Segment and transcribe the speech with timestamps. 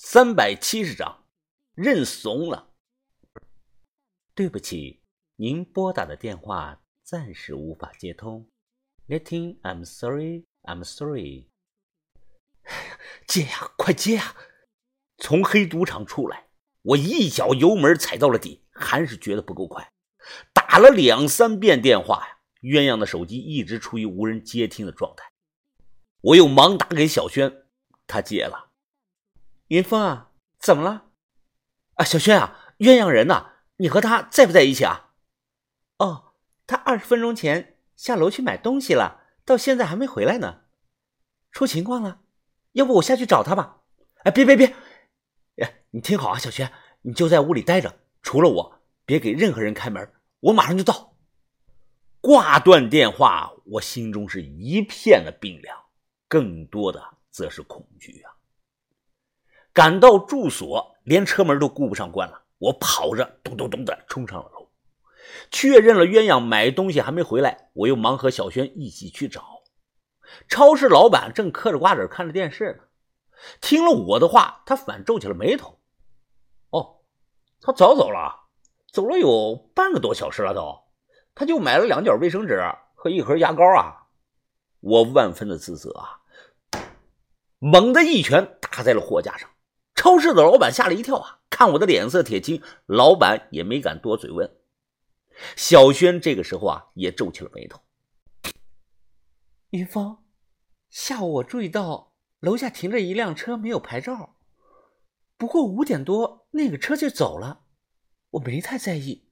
[0.00, 1.24] 三百七十章，
[1.74, 2.70] 认怂了。
[4.32, 5.02] 对不起，
[5.34, 8.48] 您拨打的电话暂时无法接通。
[9.08, 11.48] Letting I'm sorry, I'm sorry。
[13.26, 14.36] 接呀，快接呀！
[15.16, 16.46] 从黑赌场出来，
[16.82, 19.92] 我一脚油门踩到了底，还是觉得不够快。
[20.52, 25.24] 打了两三遍电话呀，鸳鸯的手机一直处于无人接听的状态。
[26.20, 27.64] 我又忙打给小轩，
[28.06, 28.67] 他接了。
[29.68, 31.10] 云峰啊，怎么了？
[31.94, 33.52] 啊，小轩啊，鸳鸯人呢？
[33.76, 35.10] 你和他在不在一起啊？
[35.98, 36.32] 哦，
[36.66, 40.62] 他二十分钟前下楼去买东西了，到现在还没回来呢。
[41.52, 42.22] 出情况了？
[42.72, 43.82] 要不我下去找他吧？
[44.24, 44.74] 哎，别别别！
[45.62, 46.72] 哎，你听好啊，小轩，
[47.02, 50.12] 你就在屋里待着，除了我，别给任何人开门。
[50.40, 51.14] 我马上就到。
[52.22, 55.76] 挂断电话，我心中是一片的冰凉，
[56.26, 58.32] 更多的则是恐惧啊。
[59.78, 62.42] 赶到住所，连车门都顾不上关了。
[62.58, 64.68] 我跑着咚咚咚的冲上了楼，
[65.52, 69.62] 确认了鸳鸯买东西还没回来，我又忙和小轩一起去找。
[70.48, 72.88] 超市老板正嗑着瓜子看着电视呢，
[73.60, 75.78] 听了我的话，他反皱起了眉头。
[76.70, 77.02] 哦，
[77.60, 78.48] 他早走了，
[78.92, 80.76] 走了有半个多小时了都，
[81.36, 82.60] 他就买了两卷卫生纸
[82.96, 84.08] 和一盒牙膏啊。
[84.80, 86.18] 我万分的自责啊，
[87.60, 89.48] 猛地一拳打在了货架上。
[89.98, 91.40] 超市的老板吓了一跳啊！
[91.50, 94.48] 看我的脸色铁青，老板也没敢多嘴问。
[95.56, 97.80] 小轩这个时候啊，也皱起了眉头。
[99.70, 100.18] 云峰，
[100.88, 104.36] 下午我注意到楼下停着一辆车，没有牌照。
[105.36, 107.62] 不过五点多那个车就走了，
[108.30, 109.24] 我没太在意。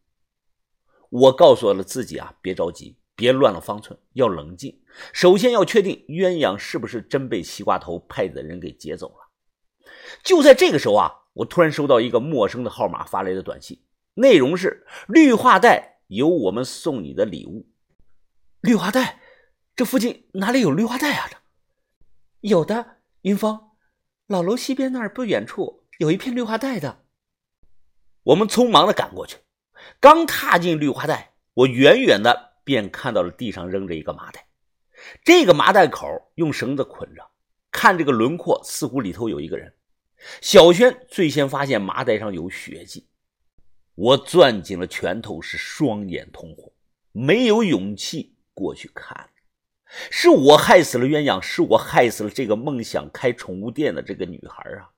[1.08, 4.82] 我告诉了自己啊，别着急，别乱了方寸，要冷静。
[5.12, 9.25] 首先要确定鸳鸯是不是真被西瓜头派的人给劫走了。
[10.22, 13.80] 就在这个时候啊，我突然收到一个陌生的号码发来的短信，
[14.14, 17.68] 内容是“绿化带有我们送你的礼物”。
[18.62, 19.20] 绿化带，
[19.74, 21.26] 这附近哪里有绿化带啊？
[21.30, 21.36] 这
[22.40, 23.70] 有的，云峰，
[24.26, 27.04] 老楼西边那儿不远处有一片绿化带的。
[28.24, 29.36] 我们匆忙的赶过去，
[30.00, 34.48] 刚踏进绿化带，我远远的便看到了地上扔着一个麻袋，
[35.24, 37.22] 这个麻袋口用绳子捆着，
[37.70, 39.72] 看这个轮廓，似乎里头有一个人。
[40.40, 43.08] 小轩最先发现麻袋上有血迹，
[43.94, 46.72] 我攥紧了拳头，是双眼通红，
[47.12, 49.30] 没有勇气过去看。
[50.10, 54.90] 是我害死了鸳鸯，是我害死了这个梦想开宠物店的这个女孩啊！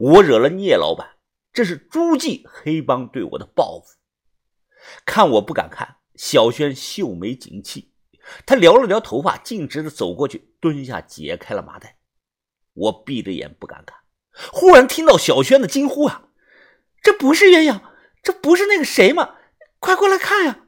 [0.00, 1.16] 我惹了聂老板，
[1.52, 3.94] 这是诸暨黑帮对我的报复。
[5.04, 7.86] 看我不敢看，小轩秀眉紧蹙，
[8.44, 11.98] 他撩了撩头发，径直的走过去，蹲下解开了麻袋。
[12.72, 13.96] 我闭着眼不敢看。
[14.52, 16.28] 忽然听到小轩的惊呼啊！
[17.02, 17.80] 这不是鸳鸯，
[18.22, 19.36] 这不是那个谁吗？
[19.78, 20.60] 快过来看呀！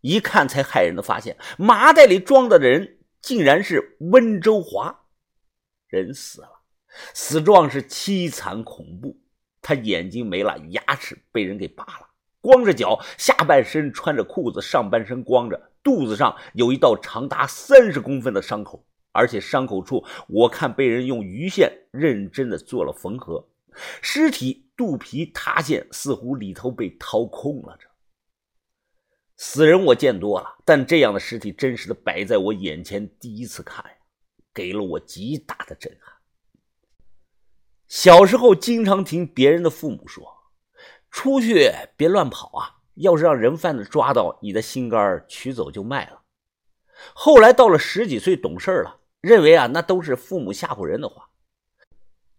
[0.00, 5.04] 一看才骇人的发现，麻袋里装的人竟然是温州华。
[5.88, 6.62] 人死了，
[7.12, 9.20] 死状是凄惨恐怖。
[9.60, 12.08] 他眼睛没了，牙齿被人给拔了，
[12.40, 18.86] 光着脚，下半身穿着裤子，上半身光着，肚子上有一道长达三十公分的伤口。
[19.12, 23.48] 而且伤口处，我看被人用鱼线认真的做了缝合，
[24.00, 27.76] 尸体肚皮塌陷，似乎里头被掏空了。
[27.78, 27.86] 这
[29.36, 33.96] 死人我见多了，但这样的尸体真实的摆在我眼前，第一次看呀，
[34.52, 36.14] 给了我极大的震撼。
[37.88, 40.24] 小时候经常听别人的父母说
[41.10, 46.22] ：“出去别乱跑啊，要是让人贩子抓到，你的心肝取走就卖了。”
[47.14, 48.99] 后来到了十几岁，懂事了。
[49.20, 51.30] 认为啊，那都是父母吓唬人的话。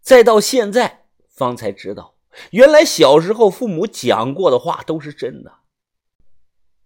[0.00, 2.16] 再到现在，方才知道，
[2.50, 5.52] 原来小时候父母讲过的话都是真的。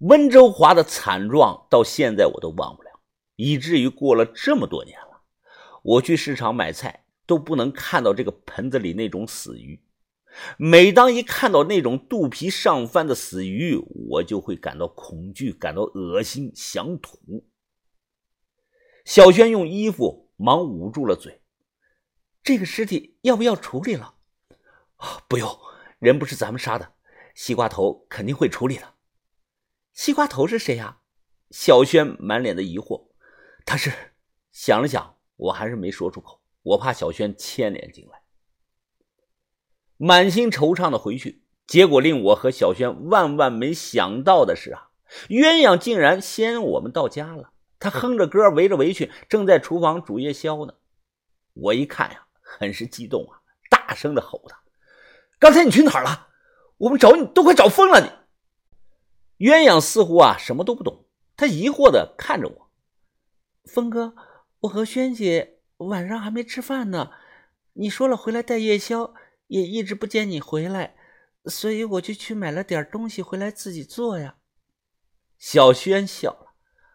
[0.00, 2.90] 温州华的惨状到现在我都忘不了，
[3.36, 5.22] 以至于过了这么多年了，
[5.82, 9.80] 我去市场买菜都不能看到这个盆子里那种死鱼。
[10.58, 17.46] 每当一看到那种肚皮上翻的死鱼，我就会感到恐惧，感到恶心，想吐。
[19.06, 21.40] 小轩用衣服忙捂住了嘴。
[22.42, 24.16] 这个尸体要不要处理了？
[24.96, 25.56] 啊不用，
[26.00, 26.94] 人不是咱们杀的，
[27.32, 28.94] 西瓜头肯定会处理的。
[29.92, 30.98] 西瓜头是谁呀？
[31.52, 33.06] 小轩满脸的疑惑。
[33.64, 33.92] 他是
[34.50, 38.22] 想了想，我还是没说出口，我怕小轩牵连进来。
[39.96, 44.90] 满心惆怅的回去，结果令我和小轩万万没想到的是啊，
[45.28, 47.52] 鸳鸯竟然先我们到家了。
[47.78, 50.74] 他哼着歌，围着围裙，正在厨房煮夜宵呢。
[51.54, 53.40] 我一看呀，很是激动啊，
[53.70, 54.60] 大声的吼他
[55.38, 56.28] ：“刚才你去哪儿了？
[56.78, 58.00] 我们找你都快找疯了！”
[59.38, 61.06] 你鸳鸯似乎啊什么都不懂，
[61.36, 62.70] 他疑惑的看着我
[63.64, 64.14] ：“峰哥，
[64.60, 67.10] 我和萱姐晚上还没吃饭呢，
[67.74, 69.14] 你说了回来带夜宵，
[69.48, 70.96] 也一直不见你回来，
[71.44, 74.36] 所以我就去买了点东西回来自己做呀。”
[75.38, 76.45] 小轩笑了：“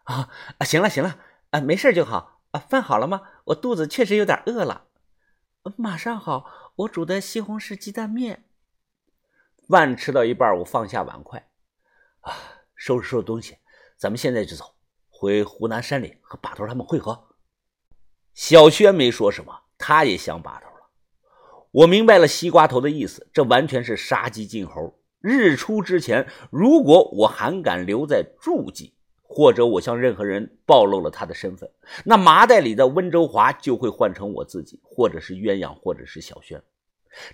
[0.04, 0.28] 啊
[0.58, 1.18] 啊，行了行了，
[1.50, 3.22] 啊没事就好。”啊，饭好了吗？
[3.44, 4.84] 我肚子确实有点饿了。
[5.76, 8.44] 马上好，我煮的西红柿鸡蛋面。
[9.68, 11.48] 饭吃到一半，我放下碗筷，
[12.20, 12.34] 啊，
[12.74, 13.56] 收拾收拾东西，
[13.96, 14.74] 咱们现在就走，
[15.08, 17.28] 回湖南山里和把头他们会合。
[18.34, 20.90] 小轩没说什么，他也想把头了。
[21.70, 25.00] 我明白了西瓜头的意思，这完全是杀鸡儆猴。
[25.20, 28.94] 日出之前，如果我还敢留在诸暨。
[29.34, 31.70] 或者我向任何人暴露了他的身份，
[32.04, 36.62] 那麻袋里的温州华就会换成我自己，或者是鸳鸯，或者是小轩。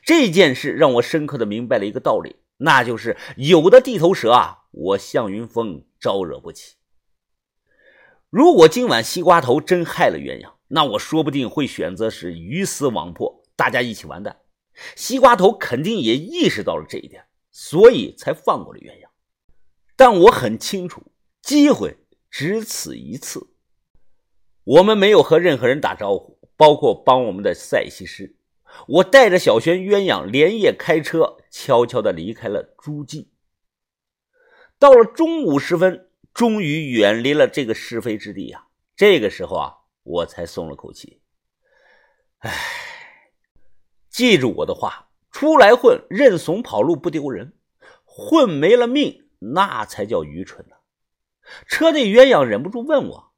[0.05, 6.77] 这件事让我深刻的明白了一个道理，那就是有的地头蛇啊，我向云峰招惹不起。
[8.31, 14.39] 如果今晚西瓜头真害了鸳鸯，那我说不定会选择是鱼死网破，大家一起完蛋。
[14.95, 19.09] 西瓜头肯定也意识到了这一点，所以才放过了鸳鸯。
[19.97, 21.03] 但我很清楚。
[21.43, 21.97] 机会
[22.31, 23.51] 只此一次，
[24.65, 28.37] 我们没有和任何人打招呼，包括帮我们的赛西施。
[28.87, 33.31] 我带着小轩、鸳鸯连夜开车，悄悄的离开了诸暨。
[34.79, 38.69] 到了中午时分，终于远离了这个是非之地啊！
[38.95, 41.21] 这个时候啊，我才松了口气。
[42.39, 42.53] 唉，
[44.11, 47.55] 记住我的话，出来混，认怂跑路不丢人，
[48.05, 50.77] 混没了命，那才叫愚蠢呢。
[51.67, 53.35] 车内鸳鸯忍不住问我：“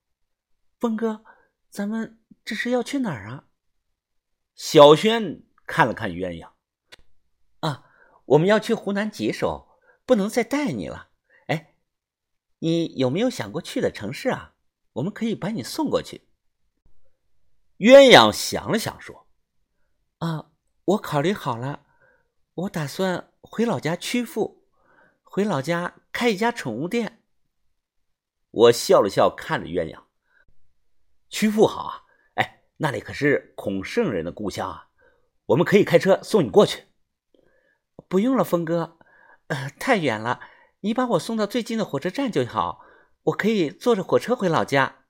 [0.81, 1.25] 峰哥，
[1.69, 3.45] 咱们这是要去哪儿啊？”
[4.55, 6.51] 小轩看了看鸳鸯
[7.61, 7.85] ：“啊，
[8.27, 11.11] 我们要去湖南吉首，不能再带你了。
[11.47, 11.75] 哎，
[12.59, 14.55] 你有没有想过去的城市啊？
[14.95, 16.29] 我们可以把你送过去。”
[17.79, 19.29] 鸳鸯想了想说
[20.19, 20.51] ：“啊，
[20.85, 21.87] 我考虑好了，
[22.55, 24.67] 我打算回老家曲阜，
[25.23, 27.19] 回老家开一家宠物店。”
[28.51, 30.05] 我笑了笑，看着鸳鸯。
[31.29, 32.03] 曲阜好啊，
[32.35, 34.89] 哎，那里可是孔圣人的故乡啊，
[35.47, 36.85] 我们可以开车送你过去。
[38.09, 38.99] 不用了，峰哥，
[39.47, 40.41] 呃，太远了，
[40.81, 42.81] 你把我送到最近的火车站就好，
[43.23, 45.05] 我可以坐着火车回老家。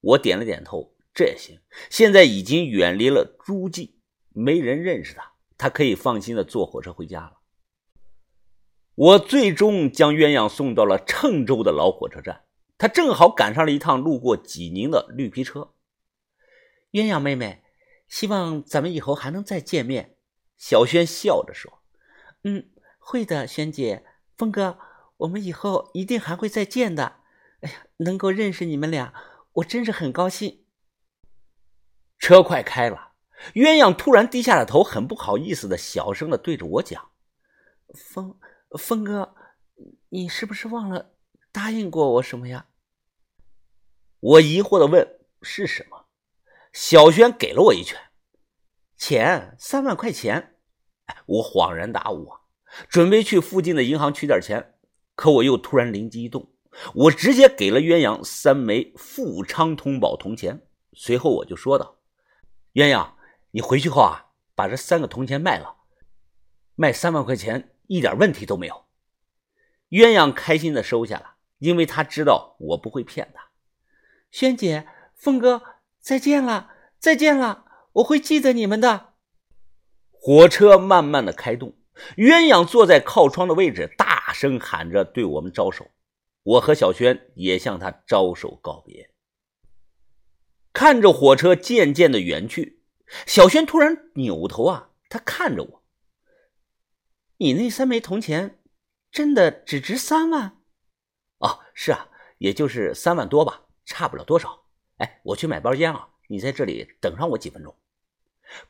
[0.00, 1.60] 我点了点头，这也行。
[1.88, 3.98] 现在已经远离了诸暨，
[4.34, 7.38] 没人认识他，他可以放心的坐火车回家了。
[8.94, 12.44] 我最终将鸳鸯送到了郴州的老火车站。
[12.80, 15.74] 他正好赶上了一趟路过济宁的绿皮车。
[16.92, 17.62] 鸳鸯妹妹，
[18.08, 20.16] 希望咱们以后还能再见面。
[20.56, 21.82] 小轩笑着说
[22.42, 24.78] ：“嗯，会的，轩姐，峰哥，
[25.18, 27.20] 我们以后一定还会再见的。
[27.60, 29.12] 哎呀，能够认识你们俩，
[29.52, 30.64] 我真是很高兴。”
[32.18, 33.12] 车快开了，
[33.52, 37.10] 鸳鸯突然低下了头，很不好意思的小声的对着我讲
[37.94, 38.38] ：“峰
[38.78, 39.34] 峰哥，
[40.08, 41.12] 你是不是忘了
[41.52, 42.68] 答应过我什么呀？”
[44.20, 46.06] 我疑惑的问：“是什么？”
[46.72, 47.98] 小轩给了我一拳，
[48.96, 50.58] 钱三万块钱。
[51.26, 52.40] 我恍然大悟啊，
[52.88, 54.74] 准备去附近的银行取点钱，
[55.16, 56.52] 可我又突然灵机一动，
[56.94, 60.66] 我直接给了鸳鸯三枚富昌通宝铜钱。
[60.92, 61.98] 随后我就说道
[62.74, 63.14] ：“鸳鸯，
[63.50, 65.78] 你回去后啊，把这三个铜钱卖了，
[66.74, 68.84] 卖三万块钱一点问题都没有。”
[69.90, 73.49] 鸳鸯开心的收下了，因为他知道我不会骗他。
[74.30, 75.62] 萱姐，峰哥，
[76.00, 79.14] 再见了，再见了，我会记得你们的。
[80.10, 81.74] 火车慢慢的开动，
[82.16, 85.90] 鸳鸯坐在靠窗的位置，大声喊着对我们招手。
[86.42, 89.10] 我和小轩也向他招手告别。
[90.72, 92.82] 看着火车渐渐的远去，
[93.26, 95.82] 小轩突然扭头啊，他看着我
[97.38, 98.60] ：“你那三枚铜钱，
[99.10, 100.58] 真的只值三万
[101.40, 102.08] ？”“哦，是啊，
[102.38, 104.66] 也就是三万多吧。”差不了多少，
[104.98, 107.74] 哎，我去买包烟啊，你在这里等上我几分钟。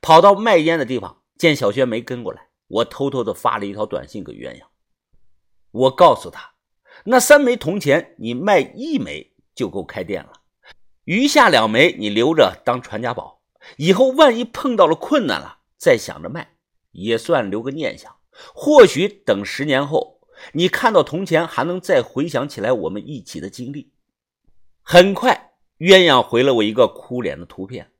[0.00, 4.62] 跑到卖烟的地方，见小轩没跟过来，我偷偷的发了一条短信给鸳鸯。
[5.72, 6.54] 我告诉他，
[7.04, 10.32] 那三枚铜钱你卖一枚就够开店了，
[11.04, 13.42] 余下两枚你留着当传家宝，
[13.76, 16.54] 以后万一碰到了困难了，再想着卖，
[16.92, 18.16] 也算留个念想。
[18.54, 20.22] 或许等十年后，
[20.54, 23.92] 你看到铜钱，还能再回想起来我们一起的经历。
[24.92, 27.92] 很快，鸳鸯回了我一个哭脸的图片。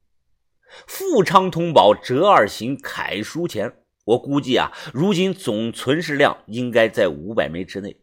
[0.88, 8.00] 富昌通宝折二行楷书钱，我估计啊，如今总存世量应该在五百枚之内。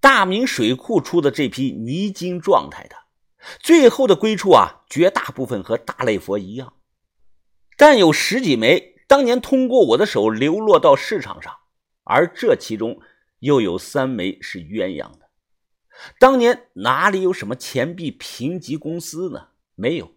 [0.00, 2.96] 大明水库出的这批泥金状态的，
[3.58, 6.74] 最后的归处啊，绝大部分和大类佛一样，
[7.78, 11.54] 但有十几枚当年通过我的手流落到市场上，
[12.04, 13.00] 而这其中
[13.38, 15.27] 又有三枚是鸳鸯的。
[16.18, 19.48] 当年哪里有什么钱币评级公司呢？
[19.74, 20.12] 没有。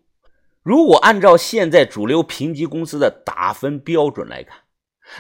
[0.64, 4.60] 如果按照现在主流评级公司的打分标准来看，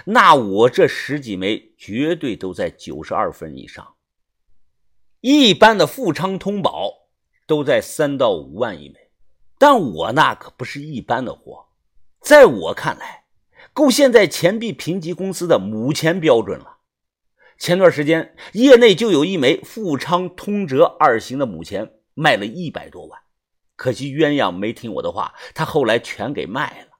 [0.06, 3.96] 那我这十几枚绝对都在九十二分以上。
[5.20, 7.10] 一般的富昌通宝
[7.48, 9.10] 都在三到五万一枚，
[9.58, 11.68] 但我那可不是一般的货，
[12.22, 13.26] 在我看来，
[13.74, 16.78] 够现在钱币评级公司的母钱标准了。
[17.62, 23.20] 前段时间，业内就有一枚富昌通折二型的母钱卖了一百多万。
[23.76, 26.91] 可惜鸳鸯没听我的话，他后来全给卖了。